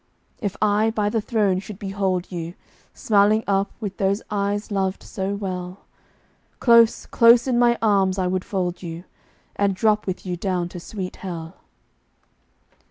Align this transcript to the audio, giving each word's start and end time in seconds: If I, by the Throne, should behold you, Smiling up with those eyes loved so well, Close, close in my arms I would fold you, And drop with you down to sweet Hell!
If 0.39 0.57
I, 0.63 0.89
by 0.89 1.09
the 1.09 1.21
Throne, 1.21 1.59
should 1.59 1.77
behold 1.77 2.31
you, 2.31 2.55
Smiling 2.91 3.43
up 3.45 3.71
with 3.79 3.97
those 3.97 4.23
eyes 4.31 4.71
loved 4.71 5.03
so 5.03 5.35
well, 5.35 5.81
Close, 6.59 7.05
close 7.05 7.45
in 7.45 7.59
my 7.59 7.77
arms 7.83 8.17
I 8.17 8.25
would 8.25 8.43
fold 8.43 8.81
you, 8.81 9.03
And 9.55 9.75
drop 9.75 10.07
with 10.07 10.25
you 10.25 10.35
down 10.35 10.69
to 10.69 10.79
sweet 10.79 11.17
Hell! 11.17 11.53